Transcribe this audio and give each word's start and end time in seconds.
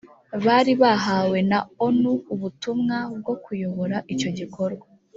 bari 0.45 0.73
bahawe 0.81 1.37
na 1.51 1.59
onu 1.85 2.11
ubutumwa 2.33 2.97
bwo 3.19 3.33
kuyobora 3.43 3.97
icyo 4.13 4.29
gikorwa 4.39 4.85